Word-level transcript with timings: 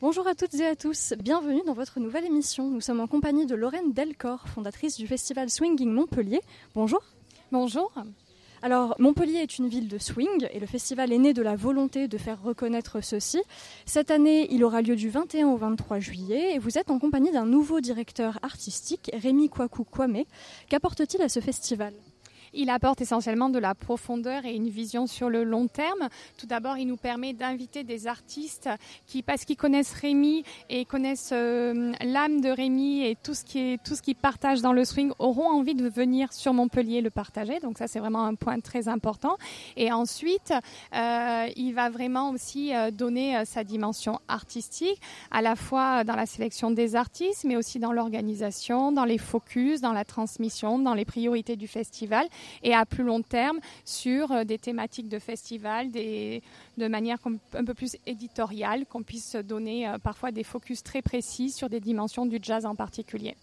Bonjour 0.00 0.28
à 0.28 0.36
toutes 0.36 0.54
et 0.54 0.64
à 0.64 0.76
tous, 0.76 1.12
bienvenue 1.18 1.62
dans 1.66 1.72
votre 1.72 1.98
nouvelle 1.98 2.24
émission. 2.24 2.68
Nous 2.68 2.80
sommes 2.80 3.00
en 3.00 3.08
compagnie 3.08 3.46
de 3.46 3.56
Lorraine 3.56 3.92
Delcor, 3.92 4.46
fondatrice 4.46 4.96
du 4.96 5.08
festival 5.08 5.50
Swinging 5.50 5.90
Montpellier. 5.90 6.40
Bonjour. 6.76 7.02
Bonjour. 7.50 7.92
Alors, 8.62 8.94
Montpellier 9.00 9.38
est 9.38 9.58
une 9.58 9.66
ville 9.66 9.88
de 9.88 9.98
swing 9.98 10.46
et 10.52 10.60
le 10.60 10.66
festival 10.66 11.12
est 11.12 11.18
né 11.18 11.32
de 11.34 11.42
la 11.42 11.56
volonté 11.56 12.06
de 12.06 12.16
faire 12.16 12.40
reconnaître 12.40 13.00
ceci. 13.00 13.42
Cette 13.86 14.12
année, 14.12 14.46
il 14.52 14.62
aura 14.62 14.82
lieu 14.82 14.94
du 14.94 15.08
21 15.08 15.48
au 15.48 15.56
23 15.56 15.98
juillet 15.98 16.54
et 16.54 16.58
vous 16.60 16.78
êtes 16.78 16.92
en 16.92 17.00
compagnie 17.00 17.32
d'un 17.32 17.46
nouveau 17.46 17.80
directeur 17.80 18.38
artistique, 18.42 19.10
Rémi 19.12 19.48
Kwaku 19.48 19.82
Kwame. 19.82 20.22
Qu'apporte-t-il 20.68 21.20
à 21.22 21.28
ce 21.28 21.40
festival? 21.40 21.92
Il 22.54 22.70
apporte 22.70 23.00
essentiellement 23.00 23.48
de 23.48 23.58
la 23.58 23.74
profondeur 23.74 24.44
et 24.44 24.54
une 24.54 24.68
vision 24.68 25.06
sur 25.06 25.28
le 25.28 25.44
long 25.44 25.68
terme. 25.68 26.08
Tout 26.36 26.46
d'abord, 26.46 26.78
il 26.78 26.86
nous 26.86 26.96
permet 26.96 27.32
d'inviter 27.32 27.84
des 27.84 28.06
artistes 28.06 28.68
qui, 29.06 29.22
parce 29.22 29.44
qu'ils 29.44 29.56
connaissent 29.56 29.92
Rémi 29.92 30.44
et 30.68 30.84
connaissent 30.84 31.30
euh, 31.32 31.92
l'âme 32.02 32.40
de 32.40 32.50
Rémi 32.50 33.04
et 33.04 33.16
tout 33.22 33.34
ce 33.34 33.44
qui 33.44 33.58
est 33.58 33.82
tout 33.82 33.94
ce 33.94 34.02
qu'ils 34.02 34.16
partagent 34.16 34.62
dans 34.62 34.72
le 34.72 34.84
swing, 34.84 35.12
auront 35.18 35.48
envie 35.48 35.74
de 35.74 35.88
venir 35.88 36.32
sur 36.32 36.52
Montpellier 36.52 37.00
le 37.00 37.10
partager. 37.10 37.60
Donc 37.60 37.78
ça, 37.78 37.86
c'est 37.86 38.00
vraiment 38.00 38.24
un 38.24 38.34
point 38.34 38.60
très 38.60 38.88
important. 38.88 39.36
Et 39.76 39.92
ensuite, 39.92 40.52
euh, 40.94 41.46
il 41.56 41.72
va 41.72 41.90
vraiment 41.90 42.30
aussi 42.30 42.74
euh, 42.74 42.90
donner 42.90 43.44
sa 43.44 43.64
dimension 43.64 44.20
artistique, 44.28 45.00
à 45.30 45.42
la 45.42 45.56
fois 45.56 46.04
dans 46.04 46.16
la 46.16 46.26
sélection 46.26 46.70
des 46.70 46.96
artistes, 46.96 47.44
mais 47.44 47.56
aussi 47.56 47.78
dans 47.78 47.92
l'organisation, 47.92 48.92
dans 48.92 49.04
les 49.04 49.18
focus, 49.18 49.80
dans 49.80 49.92
la 49.92 50.04
transmission, 50.04 50.78
dans 50.78 50.94
les 50.94 51.04
priorités 51.04 51.56
du 51.56 51.68
festival 51.68 52.26
et 52.62 52.74
à 52.74 52.86
plus 52.86 53.04
long 53.04 53.22
terme 53.22 53.60
sur 53.84 54.32
euh, 54.32 54.44
des 54.44 54.58
thématiques 54.58 55.08
de 55.08 55.18
festival, 55.18 55.90
de 55.90 56.88
manière 56.88 57.18
un 57.54 57.64
peu 57.64 57.74
plus 57.74 57.96
éditoriale, 58.06 58.86
qu'on 58.86 59.02
puisse 59.02 59.36
donner 59.36 59.88
euh, 59.88 59.98
parfois 59.98 60.30
des 60.30 60.44
focus 60.44 60.82
très 60.82 61.02
précis 61.02 61.50
sur 61.50 61.68
des 61.68 61.80
dimensions 61.80 62.26
du 62.26 62.38
jazz 62.42 62.66
en 62.66 62.74
particulier. 62.74 63.36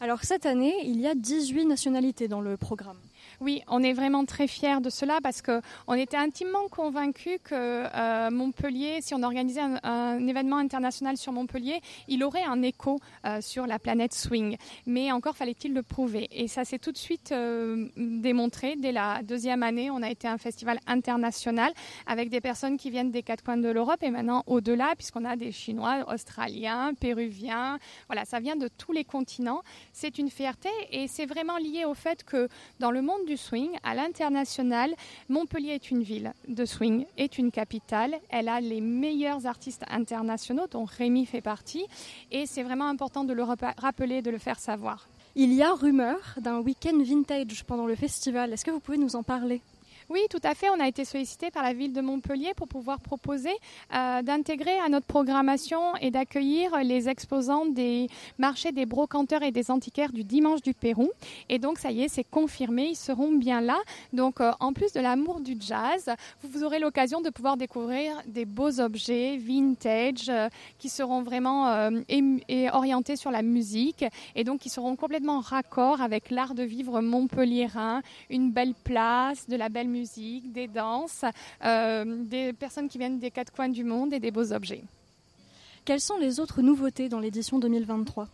Alors 0.00 0.24
cette 0.24 0.46
année, 0.46 0.74
il 0.84 1.00
y 1.00 1.06
a 1.06 1.14
18 1.14 1.66
nationalités 1.66 2.28
dans 2.28 2.40
le 2.40 2.56
programme. 2.56 2.98
Oui, 3.40 3.62
on 3.68 3.82
est 3.82 3.92
vraiment 3.92 4.24
très 4.24 4.46
fiers 4.46 4.80
de 4.80 4.90
cela 4.90 5.18
parce 5.22 5.42
qu'on 5.42 5.94
était 5.94 6.16
intimement 6.16 6.68
convaincus 6.70 7.38
que 7.42 7.54
euh, 7.54 8.30
Montpellier, 8.30 9.00
si 9.00 9.14
on 9.14 9.22
organisait 9.22 9.60
un, 9.60 10.26
événement 10.26 10.56
international 10.56 11.16
sur 11.16 11.32
Montpellier, 11.32 11.80
il 12.08 12.24
aurait 12.24 12.44
un 12.44 12.62
écho 12.62 12.98
euh, 13.24 13.40
sur 13.40 13.66
la 13.66 13.78
planète 13.78 14.14
swing. 14.14 14.56
Mais 14.86 15.12
encore 15.12 15.36
fallait-il 15.36 15.74
le 15.74 15.82
prouver. 15.82 16.28
Et 16.30 16.48
ça 16.48 16.64
s'est 16.64 16.78
tout 16.78 16.92
de 16.92 16.98
suite 16.98 17.32
euh, 17.32 17.88
démontré. 17.96 18.76
Dès 18.76 18.92
la 18.92 19.22
deuxième 19.22 19.62
année, 19.62 19.90
on 19.90 20.02
a 20.02 20.10
été 20.10 20.28
un 20.28 20.38
festival 20.38 20.78
international 20.86 21.72
avec 22.06 22.30
des 22.30 22.40
personnes 22.40 22.76
qui 22.76 22.90
viennent 22.90 23.10
des 23.10 23.22
quatre 23.22 23.44
coins 23.44 23.56
de 23.56 23.68
l'Europe 23.68 24.02
et 24.02 24.10
maintenant 24.10 24.42
au-delà, 24.46 24.94
puisqu'on 24.96 25.24
a 25.24 25.36
des 25.36 25.52
Chinois, 25.52 26.04
Australiens, 26.12 26.92
Péruviens. 26.98 27.78
Voilà, 28.08 28.24
ça 28.24 28.40
vient 28.40 28.56
de 28.56 28.68
tous 28.68 28.92
les 28.92 29.04
continents. 29.04 29.62
C'est 29.92 30.18
une 30.18 30.30
fierté 30.30 30.68
et 30.90 31.08
c'est 31.08 31.26
vraiment 31.26 31.58
lié 31.58 31.84
au 31.84 31.94
fait 31.94 32.24
que 32.24 32.48
dans 32.80 32.90
le 32.90 33.02
monde 33.02 33.13
du 33.26 33.36
swing, 33.36 33.70
à 33.82 33.94
l'international, 33.94 34.94
Montpellier 35.28 35.70
est 35.70 35.90
une 35.90 36.02
ville 36.02 36.32
de 36.48 36.64
swing, 36.64 37.06
est 37.16 37.38
une 37.38 37.50
capitale. 37.50 38.16
Elle 38.30 38.48
a 38.48 38.60
les 38.60 38.80
meilleurs 38.80 39.46
artistes 39.46 39.84
internationaux, 39.88 40.66
dont 40.70 40.84
Rémi 40.84 41.26
fait 41.26 41.40
partie. 41.40 41.86
Et 42.30 42.46
c'est 42.46 42.62
vraiment 42.62 42.88
important 42.88 43.24
de 43.24 43.32
le 43.32 43.42
rappeler, 43.42 44.22
de 44.22 44.30
le 44.30 44.38
faire 44.38 44.58
savoir. 44.58 45.08
Il 45.36 45.52
y 45.52 45.62
a 45.62 45.72
rumeur 45.72 46.34
d'un 46.40 46.60
week-end 46.60 46.96
vintage 47.02 47.64
pendant 47.64 47.86
le 47.86 47.96
festival. 47.96 48.52
Est-ce 48.52 48.64
que 48.64 48.70
vous 48.70 48.80
pouvez 48.80 48.98
nous 48.98 49.16
en 49.16 49.22
parler? 49.22 49.62
Oui, 50.10 50.20
tout 50.28 50.40
à 50.42 50.54
fait. 50.54 50.68
On 50.70 50.80
a 50.80 50.86
été 50.86 51.04
sollicité 51.04 51.50
par 51.50 51.62
la 51.62 51.72
ville 51.72 51.92
de 51.92 52.00
Montpellier 52.00 52.52
pour 52.54 52.68
pouvoir 52.68 53.00
proposer 53.00 53.52
euh, 53.94 54.22
d'intégrer 54.22 54.78
à 54.84 54.88
notre 54.88 55.06
programmation 55.06 55.96
et 56.00 56.10
d'accueillir 56.10 56.76
les 56.82 57.08
exposants 57.08 57.66
des 57.66 58.08
marchés 58.38 58.72
des 58.72 58.86
brocanteurs 58.86 59.42
et 59.42 59.50
des 59.50 59.70
antiquaires 59.70 60.12
du 60.12 60.24
dimanche 60.24 60.60
du 60.60 60.74
Pérou. 60.74 61.10
Et 61.48 61.58
donc, 61.58 61.78
ça 61.78 61.90
y 61.90 62.02
est, 62.02 62.08
c'est 62.08 62.24
confirmé. 62.24 62.88
Ils 62.90 62.96
seront 62.96 63.32
bien 63.32 63.60
là. 63.60 63.78
Donc, 64.12 64.40
euh, 64.40 64.52
en 64.60 64.72
plus 64.72 64.92
de 64.92 65.00
l'amour 65.00 65.40
du 65.40 65.56
jazz, 65.58 66.10
vous, 66.42 66.64
aurez 66.64 66.78
l'occasion 66.78 67.20
de 67.20 67.30
pouvoir 67.30 67.56
découvrir 67.56 68.20
des 68.26 68.44
beaux 68.44 68.80
objets 68.80 69.38
vintage 69.38 70.28
euh, 70.28 70.48
qui 70.78 70.88
seront 70.88 71.22
vraiment 71.22 71.64
orientés 72.72 73.16
sur 73.16 73.30
la 73.30 73.42
musique 73.42 74.04
et 74.34 74.44
donc 74.44 74.60
qui 74.60 74.68
seront 74.68 74.96
complètement 74.96 75.40
raccord 75.40 76.00
avec 76.00 76.30
l'art 76.30 76.54
de 76.54 76.62
vivre 76.62 77.00
montpelliérain, 77.00 78.02
une 78.30 78.50
belle 78.50 78.74
place, 78.74 79.48
de 79.48 79.56
la 79.56 79.68
belle 79.68 79.88
musique, 79.94 80.52
des 80.52 80.68
danses, 80.68 81.24
euh, 81.64 82.24
des 82.24 82.52
personnes 82.52 82.88
qui 82.88 82.98
viennent 82.98 83.18
des 83.18 83.30
quatre 83.30 83.52
coins 83.52 83.68
du 83.68 83.84
monde 83.84 84.12
et 84.12 84.20
des 84.20 84.30
beaux 84.30 84.52
objets. 84.52 84.84
Quelles 85.84 86.00
sont 86.00 86.18
les 86.18 86.40
autres 86.40 86.62
nouveautés 86.62 87.08
dans 87.08 87.20
l'édition 87.20 87.58
2023 87.58 88.28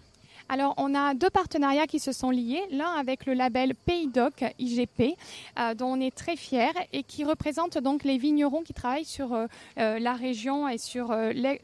alors, 0.52 0.74
on 0.78 0.96
a 0.96 1.14
deux 1.14 1.30
partenariats 1.30 1.86
qui 1.86 2.00
se 2.00 2.10
sont 2.10 2.30
liés. 2.30 2.64
L'un 2.72 2.90
avec 2.94 3.24
le 3.24 3.34
label 3.34 3.76
Paydoc 3.76 4.44
IGP, 4.58 5.16
euh, 5.56 5.74
dont 5.74 5.92
on 5.92 6.00
est 6.00 6.12
très 6.12 6.34
fiers 6.34 6.72
et 6.92 7.04
qui 7.04 7.22
représente 7.22 7.78
donc 7.78 8.02
les 8.02 8.18
vignerons 8.18 8.62
qui 8.62 8.74
travaillent 8.74 9.04
sur 9.04 9.32
euh, 9.32 9.46
euh, 9.78 10.00
la 10.00 10.12
région 10.12 10.66
et 10.66 10.76
sur 10.76 11.14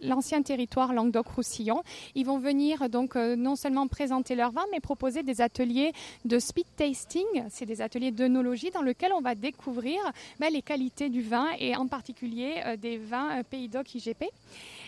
l'ancien 0.02 0.40
territoire 0.42 0.92
Languedoc-Roussillon. 0.92 1.82
Ils 2.14 2.26
vont 2.26 2.38
venir 2.38 2.88
donc 2.88 3.16
non 3.16 3.56
seulement 3.56 3.88
présenter 3.88 4.36
leur 4.36 4.52
vin, 4.52 4.64
mais 4.70 4.78
proposer 4.78 5.24
des 5.24 5.40
ateliers 5.40 5.92
de 6.24 6.38
speed 6.38 6.66
tasting. 6.76 7.24
C'est 7.50 7.66
des 7.66 7.82
ateliers 7.82 8.12
d'œnologie 8.12 8.70
dans 8.70 8.82
lesquels 8.82 9.12
on 9.12 9.20
va 9.20 9.34
découvrir 9.34 9.98
ben, 10.38 10.52
les 10.52 10.62
qualités 10.62 11.08
du 11.08 11.22
vin 11.22 11.48
et 11.58 11.74
en 11.74 11.88
particulier 11.88 12.62
des 12.80 12.98
vins 12.98 13.42
Paydoc 13.50 13.96
IGP. 13.96 14.26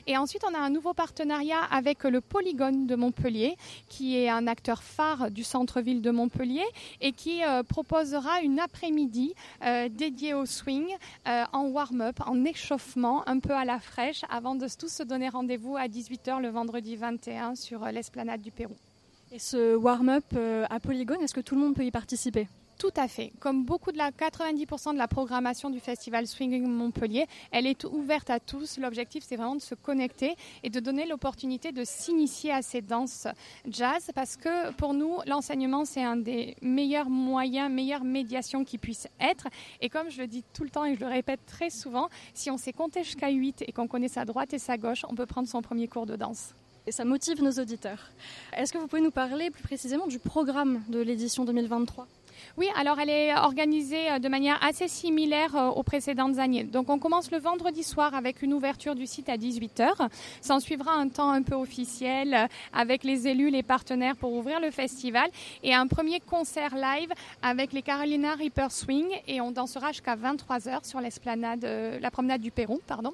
Et 0.06 0.16
ensuite, 0.16 0.42
on 0.48 0.54
a 0.54 0.58
un 0.58 0.70
nouveau 0.70 0.94
partenariat 0.94 1.62
avec 1.70 2.04
le 2.04 2.20
Polygone 2.20 2.86
de 2.86 2.94
Montpellier, 2.94 3.56
qui 3.88 4.16
est 4.16 4.28
un 4.28 4.46
acteur 4.46 4.82
phare 4.82 5.30
du 5.30 5.44
centre-ville 5.44 6.02
de 6.02 6.10
Montpellier 6.10 6.64
et 7.00 7.12
qui 7.12 7.42
euh, 7.44 7.62
proposera 7.62 8.40
une 8.42 8.58
après-midi 8.58 9.34
euh, 9.64 9.88
dédiée 9.88 10.34
au 10.34 10.46
swing 10.46 10.86
euh, 11.26 11.44
en 11.52 11.66
warm-up, 11.66 12.20
en 12.26 12.44
échauffement, 12.44 13.28
un 13.28 13.40
peu 13.40 13.54
à 13.54 13.64
la 13.64 13.80
fraîche, 13.80 14.22
avant 14.30 14.54
de 14.54 14.66
tous 14.78 14.92
se 14.92 15.02
donner 15.02 15.28
rendez-vous 15.28 15.76
à 15.76 15.86
18h 15.86 16.40
le 16.40 16.48
vendredi 16.48 16.96
21 16.96 17.54
sur 17.54 17.84
l'esplanade 17.86 18.42
du 18.42 18.50
Pérou. 18.50 18.76
Et 19.32 19.38
ce 19.38 19.76
warm-up 19.76 20.24
à 20.70 20.80
Polygone, 20.80 21.20
est-ce 21.22 21.34
que 21.34 21.40
tout 21.40 21.54
le 21.54 21.60
monde 21.60 21.74
peut 21.74 21.84
y 21.84 21.90
participer? 21.90 22.48
Tout 22.78 22.92
à 22.96 23.08
fait. 23.08 23.32
Comme 23.40 23.64
beaucoup 23.64 23.92
de 23.92 23.98
la 23.98 24.10
90% 24.12 24.92
de 24.92 24.98
la 24.98 25.08
programmation 25.08 25.68
du 25.68 25.80
festival 25.80 26.26
Swinging 26.26 26.66
Montpellier, 26.66 27.26
elle 27.50 27.66
est 27.66 27.84
ouverte 27.84 28.30
à 28.30 28.38
tous. 28.38 28.78
L'objectif, 28.78 29.24
c'est 29.26 29.36
vraiment 29.36 29.56
de 29.56 29.60
se 29.60 29.74
connecter 29.74 30.36
et 30.62 30.70
de 30.70 30.78
donner 30.80 31.06
l'opportunité 31.06 31.72
de 31.72 31.82
s'initier 31.84 32.52
à 32.52 32.62
ces 32.62 32.80
danses 32.80 33.26
jazz 33.68 34.10
parce 34.14 34.36
que 34.36 34.72
pour 34.74 34.94
nous, 34.94 35.18
l'enseignement, 35.26 35.84
c'est 35.84 36.04
un 36.04 36.16
des 36.16 36.56
meilleurs 36.62 37.10
moyens, 37.10 37.70
meilleures 37.70 38.04
médiations 38.04 38.64
qui 38.64 38.78
puissent 38.78 39.08
être. 39.20 39.48
Et 39.80 39.88
comme 39.88 40.10
je 40.10 40.20
le 40.20 40.28
dis 40.28 40.44
tout 40.54 40.62
le 40.62 40.70
temps 40.70 40.84
et 40.84 40.94
je 40.94 41.00
le 41.00 41.06
répète 41.06 41.40
très 41.46 41.70
souvent, 41.70 42.08
si 42.32 42.50
on 42.50 42.56
sait 42.56 42.72
compter 42.72 43.02
jusqu'à 43.02 43.28
8 43.28 43.64
et 43.66 43.72
qu'on 43.72 43.88
connaît 43.88 44.08
sa 44.08 44.24
droite 44.24 44.54
et 44.54 44.58
sa 44.58 44.78
gauche, 44.78 45.04
on 45.08 45.16
peut 45.16 45.26
prendre 45.26 45.48
son 45.48 45.62
premier 45.62 45.88
cours 45.88 46.06
de 46.06 46.14
danse. 46.14 46.54
Et 46.86 46.92
ça 46.92 47.04
motive 47.04 47.42
nos 47.42 47.52
auditeurs. 47.52 48.10
Est-ce 48.56 48.72
que 48.72 48.78
vous 48.78 48.86
pouvez 48.86 49.02
nous 49.02 49.10
parler 49.10 49.50
plus 49.50 49.62
précisément 49.62 50.06
du 50.06 50.18
programme 50.18 50.82
de 50.88 51.00
l'édition 51.00 51.44
2023 51.44 52.06
oui, 52.56 52.68
alors 52.76 52.98
elle 52.98 53.10
est 53.10 53.34
organisée 53.34 54.10
euh, 54.10 54.18
de 54.18 54.28
manière 54.28 54.62
assez 54.62 54.88
similaire 54.88 55.54
euh, 55.56 55.68
aux 55.68 55.82
précédentes 55.82 56.38
années. 56.38 56.64
Donc 56.64 56.88
on 56.88 56.98
commence 56.98 57.30
le 57.30 57.38
vendredi 57.38 57.82
soir 57.82 58.14
avec 58.14 58.42
une 58.42 58.54
ouverture 58.54 58.94
du 58.94 59.06
site 59.06 59.28
à 59.28 59.36
18h. 59.36 60.08
S'en 60.40 60.60
suivra 60.60 60.92
un 60.92 61.08
temps 61.08 61.30
un 61.30 61.42
peu 61.42 61.54
officiel 61.54 62.34
euh, 62.34 62.46
avec 62.72 63.04
les 63.04 63.28
élus, 63.28 63.50
les 63.50 63.62
partenaires 63.62 64.16
pour 64.16 64.32
ouvrir 64.32 64.60
le 64.60 64.70
festival 64.70 65.28
et 65.62 65.74
un 65.74 65.86
premier 65.86 66.20
concert 66.20 66.74
live 66.74 67.12
avec 67.42 67.72
les 67.72 67.82
Carolina 67.82 68.34
Reaper 68.34 68.70
Swing 68.70 69.08
et 69.26 69.40
on 69.40 69.50
dansera 69.50 69.92
jusqu'à 69.92 70.16
23h 70.16 70.86
sur 70.86 71.00
l'esplanade, 71.00 71.66
la 72.00 72.10
promenade 72.10 72.40
du 72.40 72.50
Perron, 72.50 72.78
pardon. 72.86 73.12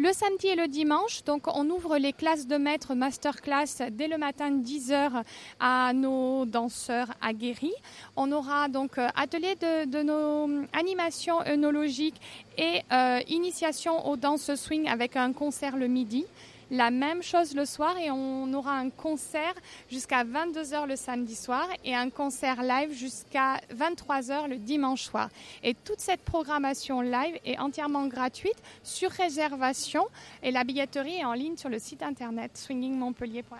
Le 0.00 0.12
samedi 0.12 0.46
et 0.46 0.54
le 0.54 0.68
dimanche, 0.68 1.24
donc 1.24 1.48
on 1.52 1.68
ouvre 1.70 1.98
les 1.98 2.12
classes 2.12 2.46
de 2.46 2.56
maître 2.56 2.94
masterclass 2.94 3.90
dès 3.90 4.06
le 4.06 4.16
matin 4.16 4.52
10h 4.52 5.24
à 5.58 5.92
nos 5.92 6.46
danseurs 6.46 7.08
aguerris. 7.20 7.74
On 8.14 8.30
aura 8.30 8.68
donc 8.68 8.96
euh, 8.98 9.08
atelier 9.16 9.56
de, 9.56 10.02
nos 10.04 10.64
animations 10.72 11.40
œnologiques 11.48 12.20
et 12.58 12.82
euh, 12.92 13.20
initiation 13.28 14.06
aux 14.08 14.16
danses 14.16 14.54
swing 14.56 14.88
avec 14.88 15.16
un 15.16 15.32
concert 15.32 15.76
le 15.76 15.86
midi. 15.86 16.26
La 16.70 16.90
même 16.90 17.22
chose 17.22 17.54
le 17.54 17.64
soir 17.64 17.96
et 17.96 18.10
on 18.10 18.52
aura 18.52 18.72
un 18.72 18.90
concert 18.90 19.54
jusqu'à 19.90 20.22
22h 20.22 20.86
le 20.86 20.96
samedi 20.96 21.34
soir 21.34 21.66
et 21.82 21.94
un 21.94 22.10
concert 22.10 22.62
live 22.62 22.92
jusqu'à 22.92 23.58
23h 23.74 24.48
le 24.50 24.56
dimanche 24.58 25.04
soir. 25.04 25.30
Et 25.62 25.72
toute 25.72 26.00
cette 26.00 26.20
programmation 26.20 27.00
live 27.00 27.38
est 27.46 27.58
entièrement 27.58 28.06
gratuite 28.06 28.60
sur 28.82 29.10
réservation 29.10 30.04
et 30.42 30.50
la 30.50 30.62
billetterie 30.64 31.16
est 31.16 31.24
en 31.24 31.32
ligne 31.32 31.56
sur 31.56 31.70
le 31.70 31.78
site 31.78 32.02
internet 32.02 32.58
swingingmontpellier.fr. 32.58 33.54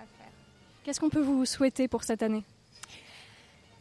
Qu'est-ce 0.84 1.00
qu'on 1.00 1.08
peut 1.08 1.22
vous 1.22 1.46
souhaiter 1.46 1.88
pour 1.88 2.02
cette 2.02 2.22
année? 2.22 2.44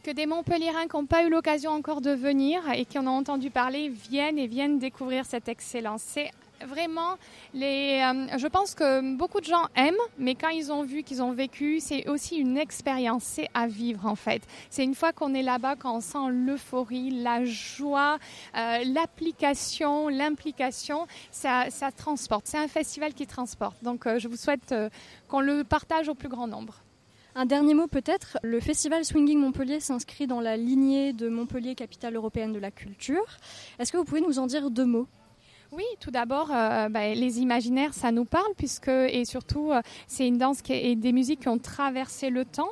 Que 0.08 0.14
des 0.14 0.24
Montpelliérains 0.24 0.86
qui 0.86 0.96
n'ont 0.96 1.04
pas 1.04 1.22
eu 1.22 1.28
l'occasion 1.28 1.70
encore 1.70 2.00
de 2.00 2.12
venir 2.12 2.62
et 2.72 2.86
qui 2.86 2.98
en 2.98 3.06
ont 3.06 3.18
entendu 3.18 3.50
parler 3.50 3.90
viennent 3.90 4.38
et 4.38 4.46
viennent 4.46 4.78
découvrir 4.78 5.26
cette 5.26 5.50
excellence. 5.50 6.00
C'est 6.02 6.30
vraiment, 6.66 7.16
les, 7.52 8.00
euh, 8.02 8.38
je 8.38 8.46
pense 8.46 8.74
que 8.74 9.16
beaucoup 9.18 9.40
de 9.40 9.44
gens 9.44 9.66
aiment, 9.76 9.94
mais 10.16 10.34
quand 10.34 10.48
ils 10.48 10.72
ont 10.72 10.82
vu, 10.82 11.02
qu'ils 11.02 11.20
ont 11.20 11.32
vécu, 11.32 11.80
c'est 11.80 12.08
aussi 12.08 12.36
une 12.36 12.56
expérience, 12.56 13.22
c'est 13.22 13.50
à 13.52 13.66
vivre 13.66 14.06
en 14.06 14.14
fait. 14.14 14.40
C'est 14.70 14.82
une 14.82 14.94
fois 14.94 15.12
qu'on 15.12 15.34
est 15.34 15.42
là-bas, 15.42 15.76
quand 15.76 15.96
on 15.96 16.00
sent 16.00 16.30
l'euphorie, 16.30 17.10
la 17.10 17.44
joie, 17.44 18.18
euh, 18.56 18.78
l'application, 18.86 20.08
l'implication, 20.08 21.06
ça, 21.30 21.68
ça 21.68 21.92
transporte. 21.92 22.46
C'est 22.46 22.56
un 22.56 22.68
festival 22.68 23.12
qui 23.12 23.26
transporte. 23.26 23.76
Donc 23.84 24.06
euh, 24.06 24.18
je 24.18 24.26
vous 24.26 24.36
souhaite 24.36 24.74
qu'on 25.28 25.40
le 25.40 25.64
partage 25.64 26.08
au 26.08 26.14
plus 26.14 26.30
grand 26.30 26.46
nombre. 26.46 26.82
Un 27.40 27.46
dernier 27.46 27.72
mot 27.72 27.86
peut-être, 27.86 28.36
le 28.42 28.58
festival 28.58 29.04
Swinging 29.04 29.38
Montpellier 29.38 29.78
s'inscrit 29.78 30.26
dans 30.26 30.40
la 30.40 30.56
lignée 30.56 31.12
de 31.12 31.28
Montpellier, 31.28 31.76
capitale 31.76 32.16
européenne 32.16 32.52
de 32.52 32.58
la 32.58 32.72
culture. 32.72 33.38
Est-ce 33.78 33.92
que 33.92 33.96
vous 33.96 34.02
pouvez 34.02 34.20
nous 34.20 34.40
en 34.40 34.48
dire 34.48 34.72
deux 34.72 34.84
mots? 34.84 35.06
Oui, 35.70 35.84
tout 36.00 36.10
d'abord, 36.10 36.48
euh, 36.50 36.88
bah, 36.88 37.12
les 37.12 37.40
imaginaires, 37.40 37.92
ça 37.92 38.10
nous 38.10 38.24
parle 38.24 38.52
puisque 38.56 38.88
et 38.88 39.26
surtout, 39.26 39.70
euh, 39.70 39.82
c'est 40.06 40.26
une 40.26 40.38
danse 40.38 40.62
qui 40.62 40.72
et 40.72 40.96
des 40.96 41.12
musiques 41.12 41.40
qui 41.40 41.48
ont 41.48 41.58
traversé 41.58 42.30
le 42.30 42.46
temps. 42.46 42.70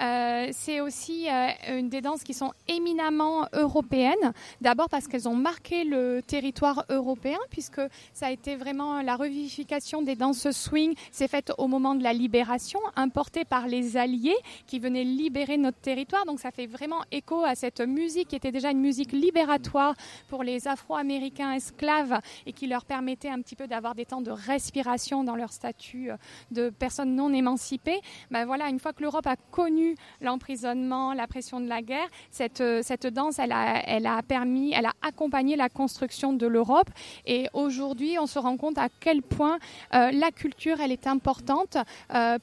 Euh, 0.00 0.48
c'est 0.52 0.80
aussi 0.80 1.26
une 1.68 1.88
des 1.88 2.00
danses 2.00 2.22
qui 2.22 2.32
sont 2.32 2.52
éminemment 2.68 3.48
européennes. 3.52 4.32
D'abord 4.60 4.88
parce 4.88 5.08
qu'elles 5.08 5.28
ont 5.28 5.34
marqué 5.34 5.82
le 5.82 6.22
territoire 6.24 6.84
européen 6.88 7.38
puisque 7.50 7.80
ça 8.14 8.26
a 8.26 8.30
été 8.30 8.54
vraiment 8.54 9.02
la 9.02 9.16
revivification 9.16 10.02
des 10.02 10.14
danses 10.14 10.50
swing. 10.52 10.94
C'est 11.10 11.28
fait 11.28 11.52
au 11.58 11.66
moment 11.66 11.96
de 11.96 12.04
la 12.04 12.12
libération, 12.12 12.78
importée 12.94 13.44
par 13.44 13.66
les 13.66 13.96
Alliés 13.96 14.36
qui 14.68 14.78
venaient 14.78 15.04
libérer 15.04 15.58
notre 15.58 15.78
territoire. 15.78 16.24
Donc 16.26 16.38
ça 16.38 16.52
fait 16.52 16.66
vraiment 16.66 17.02
écho 17.10 17.42
à 17.44 17.56
cette 17.56 17.80
musique 17.80 18.28
qui 18.28 18.36
était 18.36 18.52
déjà 18.52 18.70
une 18.70 18.80
musique 18.80 19.12
libératoire 19.12 19.94
pour 20.28 20.44
les 20.44 20.68
Afro-Américains 20.68 21.52
esclaves 21.52 22.20
et 22.46 22.52
qui 22.52 22.66
leur 22.66 22.84
permettait 22.84 23.28
un 23.28 23.40
petit 23.40 23.56
peu 23.56 23.66
d'avoir 23.66 23.94
des 23.94 24.04
temps 24.04 24.20
de 24.20 24.30
respiration 24.30 25.24
dans 25.24 25.36
leur 25.36 25.52
statut 25.52 26.10
euh, 26.10 26.16
de 26.50 26.70
personnes 26.70 27.14
non 27.14 27.32
émancipées. 27.32 28.00
Ben 28.30 28.44
voilà, 28.44 28.68
une 28.68 28.78
fois 28.78 28.92
que 28.92 29.02
l'Europe 29.02 29.26
a 29.26 29.36
connu 29.50 29.96
l'emprisonnement, 30.20 31.12
la 31.12 31.26
pression 31.26 31.60
de 31.60 31.68
la 31.68 31.82
guerre, 31.82 32.08
cette, 32.30 32.60
euh, 32.60 32.80
cette 32.82 33.06
danse, 33.06 33.38
elle 33.38 33.52
a, 33.52 33.82
elle 33.86 34.06
a 34.06 34.22
permis, 34.22 34.72
elle 34.72 34.86
a 34.86 34.94
accompagné 35.02 35.56
la 35.56 35.68
construction 35.68 36.32
de 36.32 36.46
l'Europe. 36.46 36.90
Et 37.26 37.48
aujourd'hui, 37.52 38.18
on 38.18 38.26
se 38.26 38.38
rend 38.38 38.56
compte 38.56 38.78
à 38.78 38.88
quel 39.00 39.22
point 39.22 39.58
euh, 39.94 40.10
la 40.10 40.30
culture, 40.30 40.80
elle 40.80 40.92
est 40.92 41.06
importante 41.06 41.76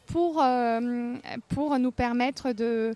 pour, 0.07 0.43
pour 1.49 1.79
nous 1.79 1.91
permettre 1.91 2.51
de, 2.51 2.93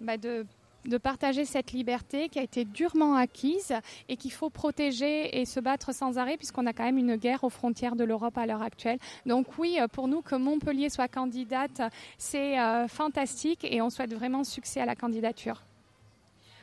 ben 0.00 0.18
de 0.18 0.46
de 0.84 0.98
partager 0.98 1.44
cette 1.44 1.72
liberté 1.72 2.28
qui 2.28 2.38
a 2.38 2.42
été 2.42 2.64
durement 2.64 3.14
acquise 3.14 3.72
et 4.08 4.16
qu'il 4.16 4.32
faut 4.32 4.50
protéger 4.50 5.40
et 5.40 5.44
se 5.44 5.60
battre 5.60 5.94
sans 5.94 6.18
arrêt 6.18 6.36
puisqu'on 6.36 6.66
a 6.66 6.72
quand 6.72 6.84
même 6.84 6.98
une 6.98 7.16
guerre 7.16 7.44
aux 7.44 7.50
frontières 7.50 7.96
de 7.96 8.04
l'Europe 8.04 8.36
à 8.38 8.46
l'heure 8.46 8.62
actuelle. 8.62 8.98
Donc 9.26 9.58
oui, 9.58 9.78
pour 9.92 10.08
nous, 10.08 10.22
que 10.22 10.34
Montpellier 10.34 10.88
soit 10.90 11.08
candidate, 11.08 11.82
c'est 12.18 12.58
euh, 12.58 12.88
fantastique 12.88 13.64
et 13.64 13.80
on 13.82 13.90
souhaite 13.90 14.14
vraiment 14.14 14.44
succès 14.44 14.80
à 14.80 14.86
la 14.86 14.94
candidature. 14.94 15.62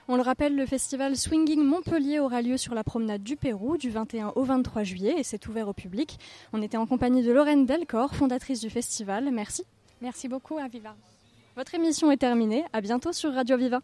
On 0.07 0.15
le 0.15 0.23
rappelle, 0.23 0.55
le 0.55 0.65
festival 0.65 1.15
Swinging 1.15 1.63
Montpellier 1.63 2.19
aura 2.19 2.41
lieu 2.41 2.57
sur 2.57 2.73
la 2.73 2.83
promenade 2.83 3.23
du 3.23 3.37
Pérou 3.37 3.77
du 3.77 3.89
21 3.89 4.33
au 4.35 4.43
23 4.43 4.83
juillet 4.83 5.15
et 5.17 5.23
c'est 5.23 5.47
ouvert 5.47 5.67
au 5.67 5.73
public. 5.73 6.17
On 6.53 6.61
était 6.61 6.77
en 6.77 6.85
compagnie 6.85 7.23
de 7.23 7.31
Lorraine 7.31 7.65
Delcor, 7.65 8.13
fondatrice 8.15 8.59
du 8.59 8.69
festival. 8.69 9.29
Merci. 9.31 9.63
Merci 10.01 10.27
beaucoup, 10.27 10.57
Aviva. 10.57 10.95
Votre 11.55 11.75
émission 11.75 12.11
est 12.11 12.17
terminée. 12.17 12.65
À 12.73 12.81
bientôt 12.81 13.13
sur 13.13 13.33
Radio 13.33 13.55
Viva. 13.57 13.81